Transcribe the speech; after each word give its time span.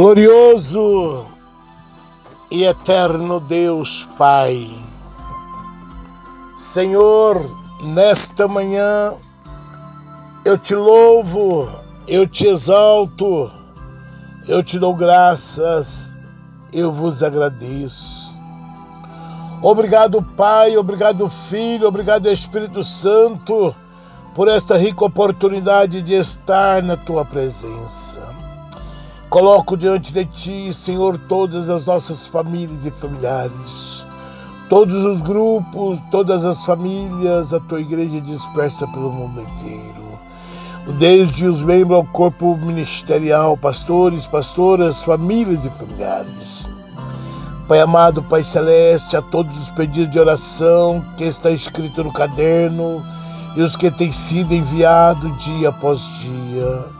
Glorioso 0.00 1.26
e 2.52 2.62
eterno 2.62 3.40
Deus 3.40 4.06
Pai, 4.16 4.70
Senhor, 6.56 7.44
nesta 7.82 8.46
manhã 8.46 9.14
eu 10.44 10.56
te 10.56 10.72
louvo, 10.72 11.68
eu 12.06 12.28
te 12.28 12.46
exalto, 12.46 13.50
eu 14.46 14.62
te 14.62 14.78
dou 14.78 14.94
graças, 14.94 16.14
eu 16.72 16.92
vos 16.92 17.20
agradeço. 17.20 18.32
Obrigado, 19.60 20.22
Pai, 20.36 20.76
obrigado, 20.76 21.28
Filho, 21.28 21.88
obrigado, 21.88 22.28
Espírito 22.28 22.84
Santo, 22.84 23.74
por 24.32 24.46
esta 24.46 24.76
rica 24.76 25.04
oportunidade 25.04 26.00
de 26.02 26.14
estar 26.14 26.84
na 26.84 26.96
tua 26.96 27.24
presença. 27.24 28.47
Coloco 29.30 29.76
diante 29.76 30.10
de 30.10 30.24
ti, 30.24 30.72
Senhor, 30.72 31.18
todas 31.28 31.68
as 31.68 31.84
nossas 31.84 32.26
famílias 32.26 32.86
e 32.86 32.90
familiares, 32.90 34.06
todos 34.70 35.04
os 35.04 35.20
grupos, 35.20 36.00
todas 36.10 36.46
as 36.46 36.64
famílias, 36.64 37.52
a 37.52 37.60
tua 37.60 37.78
igreja 37.78 38.22
dispersa 38.22 38.86
pelo 38.86 39.12
mundo 39.12 39.42
inteiro. 39.42 40.18
Desde 40.98 41.46
os 41.46 41.60
membros 41.60 41.98
ao 41.98 42.04
corpo 42.06 42.56
ministerial, 42.56 43.54
pastores, 43.54 44.24
pastoras, 44.24 45.02
famílias 45.02 45.66
e 45.66 45.70
familiares. 45.70 46.66
Pai 47.68 47.82
amado, 47.82 48.22
Pai 48.22 48.42
celeste, 48.42 49.14
a 49.14 49.20
todos 49.20 49.54
os 49.58 49.70
pedidos 49.72 50.10
de 50.10 50.18
oração 50.18 51.04
que 51.18 51.24
está 51.24 51.50
escrito 51.50 52.02
no 52.02 52.12
caderno 52.14 53.04
e 53.54 53.60
os 53.60 53.76
que 53.76 53.90
têm 53.90 54.10
sido 54.10 54.54
enviados 54.54 55.44
dia 55.44 55.68
após 55.68 56.00
dia. 56.20 56.97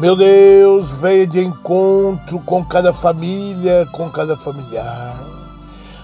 Meu 0.00 0.16
Deus, 0.16 0.98
venha 0.98 1.24
de 1.24 1.40
encontro 1.40 2.40
com 2.40 2.64
cada 2.64 2.92
família, 2.92 3.88
com 3.92 4.10
cada 4.10 4.36
familiar. 4.36 5.14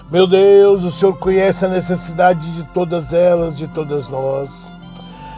Meu 0.09 0.25
Deus, 0.25 0.83
o 0.83 0.89
Senhor 0.89 1.17
conhece 1.17 1.65
a 1.65 1.69
necessidade 1.69 2.39
de 2.55 2.63
todas 2.73 3.11
elas, 3.11 3.57
de 3.57 3.67
todas 3.67 4.07
nós. 4.07 4.71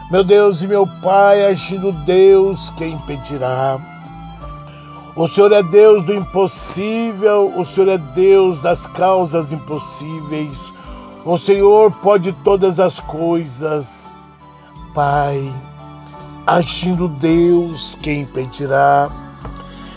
Meu 0.08 0.22
Deus 0.22 0.62
e 0.62 0.68
meu 0.68 0.86
Pai, 1.02 1.44
agindo 1.46 1.90
Deus, 2.04 2.70
quem 2.70 2.92
impedirá? 2.92 3.80
O 5.16 5.26
Senhor 5.26 5.52
é 5.52 5.62
Deus 5.62 6.04
do 6.04 6.14
impossível, 6.14 7.52
o 7.56 7.64
Senhor 7.64 7.88
é 7.88 7.98
Deus 7.98 8.60
das 8.60 8.86
causas 8.86 9.52
impossíveis. 9.52 10.72
O 11.24 11.36
Senhor 11.36 11.90
pode 11.90 12.32
todas 12.44 12.78
as 12.78 13.00
coisas. 13.00 14.16
Pai, 14.94 15.52
agindo 16.46 17.08
Deus, 17.08 17.96
quem 18.02 18.22
impedirá? 18.22 19.10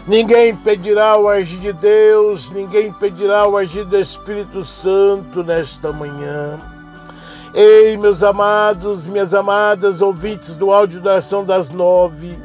Ninguém 0.08 0.52
impedirá 0.52 1.18
o 1.18 1.28
agir 1.28 1.60
de 1.60 1.74
Deus, 1.74 2.50
ninguém 2.50 2.88
impedirá 2.88 3.46
o 3.46 3.58
agir 3.58 3.84
do 3.84 3.98
Espírito 3.98 4.64
Santo 4.64 5.44
nesta 5.44 5.92
manhã. 5.92 6.58
Ei, 7.54 7.98
meus 7.98 8.24
amados, 8.24 9.08
minhas 9.08 9.34
amadas 9.34 10.02
ouvintes 10.02 10.56
do 10.56 10.72
áudio 10.72 11.02
da 11.02 11.16
ação 11.16 11.44
das 11.44 11.70
nove, 11.70 12.38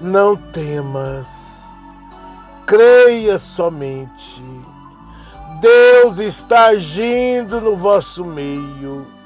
não 0.00 0.36
temas, 0.36 1.74
creia 2.66 3.38
somente. 3.38 4.42
Deus 5.60 6.18
está 6.18 6.66
agindo 6.66 7.60
no 7.60 7.74
vosso 7.74 8.24
meio. 8.24 9.17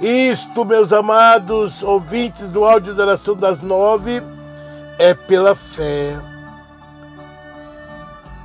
Isto, 0.00 0.64
meus 0.64 0.92
amados 0.92 1.82
ouvintes 1.82 2.48
do 2.48 2.64
áudio 2.64 2.94
da 2.94 3.04
oração 3.04 3.36
das 3.36 3.60
nove, 3.60 4.22
é 4.98 5.14
pela 5.14 5.54
fé. 5.54 6.16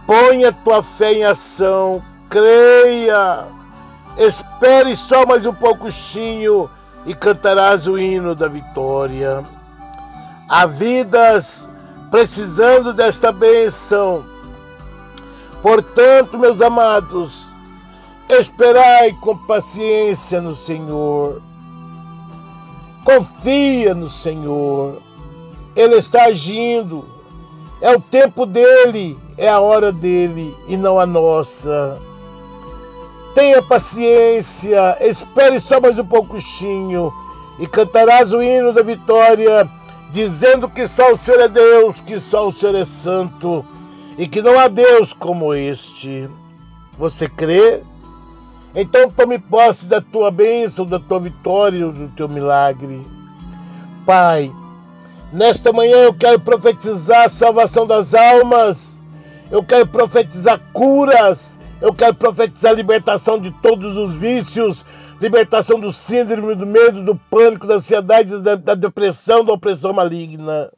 Ponha 0.06 0.52
tua 0.52 0.82
fé 0.82 1.14
em 1.14 1.24
ação, 1.24 2.04
creia, 2.30 3.46
espere 4.18 4.96
só 4.96 5.26
mais 5.26 5.46
um 5.46 5.54
pouquinho 5.54 6.70
e 7.06 7.14
cantarás 7.14 7.88
o 7.88 7.98
hino 7.98 8.36
da 8.36 8.48
vitória. 8.48 9.44
Há 10.48 10.66
vidas 10.66 11.70
precisando 12.10 12.94
desta 12.94 13.32
bênção. 13.32 14.26
Portanto, 15.62 16.40
meus 16.40 16.62
amados, 16.62 17.59
Esperai 18.30 19.12
com 19.14 19.36
paciência 19.36 20.40
no 20.40 20.54
Senhor. 20.54 21.42
Confia 23.04 23.96
no 23.96 24.08
Senhor. 24.08 25.02
Ele 25.76 25.96
está 25.96 26.26
agindo. 26.26 27.04
É 27.82 27.92
o 27.96 28.00
tempo 28.00 28.46
dele, 28.46 29.18
é 29.36 29.50
a 29.50 29.60
hora 29.60 29.92
dele 29.92 30.56
e 30.68 30.78
não 30.78 31.00
a 31.00 31.08
nossa. 31.08 32.00
Tenha 33.34 33.64
paciência, 33.64 34.98
espere 35.02 35.60
só 35.60 35.82
mais 35.82 35.98
um 35.98 36.06
pouquinho 36.06 37.12
e 37.58 37.66
cantarás 37.66 38.34
o 38.34 38.44
hino 38.44 38.72
da 38.72 38.84
vitória, 38.84 39.68
dizendo 40.12 40.70
que 40.70 40.86
só 40.88 41.14
o 41.14 41.18
Senhor 41.18 41.40
é 41.42 41.48
Deus, 41.48 42.02
que 42.02 42.20
só 42.20 42.48
o 42.48 42.52
Senhor 42.52 42.76
é 42.76 42.86
santo 42.86 43.66
e 44.18 44.28
que 44.28 44.42
não 44.42 44.60
há 44.60 44.68
Deus 44.68 45.14
como 45.14 45.54
este. 45.54 46.30
Você 46.98 47.28
crê? 47.28 47.82
Então 48.76 49.10
tome 49.10 49.40
posse 49.40 49.90
da 49.90 50.00
tua 50.00 50.30
bênção, 50.30 50.86
da 50.86 51.00
tua 51.00 51.20
vitória, 51.20 51.88
do 51.88 52.08
teu 52.10 52.30
milagre. 52.30 53.06
Pai, 54.06 54.52
nesta 55.34 55.74
manhã 55.74 55.98
eu 55.98 56.14
quero 56.14 56.40
profetizar 56.40 57.24
a 57.24 57.30
salvação 57.30 57.88
das 57.88 58.14
almas, 58.14 59.04
eu 59.52 59.64
quero 59.64 59.88
profetizar 59.88 60.60
curas, 60.72 61.60
eu 61.82 61.94
quero 61.94 62.14
profetizar 62.14 62.72
a 62.72 62.76
libertação 62.76 63.40
de 63.40 63.50
todos 63.52 63.98
os 63.98 64.16
vícios, 64.16 64.86
libertação 65.20 65.80
do 65.80 65.92
síndrome, 65.92 66.54
do 66.54 66.66
medo, 66.66 67.02
do 67.04 67.16
pânico, 67.16 67.66
da 67.66 67.76
ansiedade, 67.76 68.40
da, 68.40 68.56
da 68.56 68.76
depressão, 68.76 69.44
da 69.44 69.54
opressão 69.54 69.94
maligna. 69.94 70.72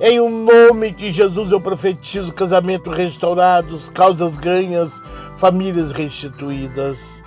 Em 0.00 0.18
o 0.18 0.26
um 0.26 0.44
nome 0.44 0.90
de 0.90 1.12
Jesus 1.12 1.52
eu 1.52 1.60
profetizo 1.60 2.32
casamento 2.32 2.90
restaurados, 2.90 3.88
causas 3.90 4.36
ganhas, 4.36 5.00
famílias 5.36 5.92
restituídas. 5.92 7.22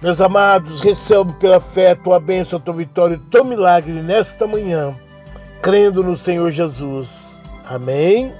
Meus 0.00 0.18
amados, 0.18 0.80
recebe 0.80 1.34
pela 1.34 1.60
fé 1.60 1.90
a 1.90 1.96
tua 1.96 2.18
bênção, 2.18 2.58
a 2.58 2.62
tua 2.62 2.72
vitória, 2.72 3.18
o 3.18 3.30
teu 3.30 3.44
milagre 3.44 3.92
nesta 3.92 4.46
manhã, 4.46 4.98
crendo 5.60 6.02
no 6.02 6.16
Senhor 6.16 6.50
Jesus. 6.50 7.42
Amém. 7.68 8.32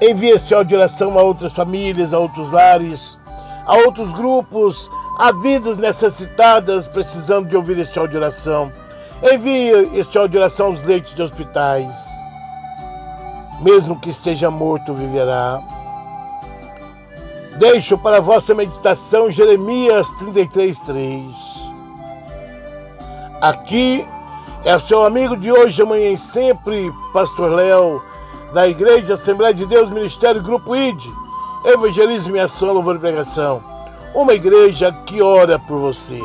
Envie 0.00 0.30
este 0.30 0.54
áudio 0.54 0.68
de 0.68 0.74
oração 0.76 1.18
a 1.18 1.22
outras 1.22 1.52
famílias, 1.52 2.14
a 2.14 2.20
outros 2.20 2.52
lares, 2.52 3.18
a 3.64 3.74
outros 3.78 4.12
grupos, 4.12 4.88
a 5.18 5.32
vidas 5.32 5.76
necessitadas 5.76 6.86
precisando 6.86 7.48
de 7.48 7.56
ouvir 7.56 7.76
este 7.78 7.98
áudio 7.98 8.12
de 8.12 8.18
oração. 8.18 8.85
Envie 9.22 9.70
este 9.98 10.18
áudio 10.18 10.32
de 10.32 10.38
oração 10.38 10.66
aos 10.66 10.82
leitos 10.82 11.14
de 11.14 11.22
hospitais. 11.22 12.22
Mesmo 13.60 13.98
que 13.98 14.10
esteja 14.10 14.50
morto, 14.50 14.92
viverá. 14.92 15.62
Deixo 17.58 17.96
para 17.96 18.20
vossa 18.20 18.54
meditação 18.54 19.30
Jeremias 19.30 20.10
33, 20.18 20.80
3. 20.80 21.72
Aqui 23.40 24.06
é 24.64 24.76
o 24.76 24.80
seu 24.80 25.04
amigo 25.06 25.34
de 25.34 25.50
hoje, 25.50 25.80
amanhã 25.80 26.10
e 26.10 26.16
sempre, 26.16 26.92
Pastor 27.14 27.52
Léo, 27.52 28.02
da 28.52 28.68
Igreja 28.68 29.14
Assembleia 29.14 29.54
de 29.54 29.64
Deus, 29.64 29.90
Ministério 29.90 30.42
Grupo 30.42 30.76
ID, 30.76 31.06
Evangelismo 31.64 32.36
e 32.36 32.40
Ação, 32.40 32.74
Louvor 32.74 32.96
e 32.96 32.98
Pregação. 32.98 33.62
Uma 34.14 34.34
igreja 34.34 34.92
que 35.06 35.22
ora 35.22 35.58
por 35.58 35.78
você. 35.78 36.20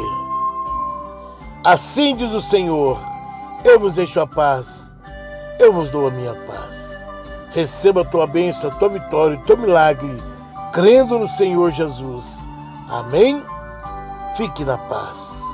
Assim 1.63 2.15
diz 2.15 2.33
o 2.33 2.41
Senhor: 2.41 2.99
Eu 3.63 3.79
vos 3.79 3.95
deixo 3.95 4.19
a 4.19 4.25
paz, 4.25 4.95
eu 5.59 5.71
vos 5.71 5.91
dou 5.91 6.07
a 6.07 6.11
minha 6.11 6.33
paz. 6.47 7.05
Receba 7.53 8.01
a 8.01 8.05
tua 8.05 8.25
bênção, 8.25 8.71
a 8.71 8.75
tua 8.75 8.89
vitória, 8.89 9.37
o 9.37 9.43
teu 9.43 9.57
milagre 9.57 10.21
crendo 10.71 11.19
no 11.19 11.27
Senhor 11.27 11.69
Jesus. 11.71 12.47
Amém? 12.89 13.43
Fique 14.35 14.63
na 14.63 14.77
paz. 14.77 15.50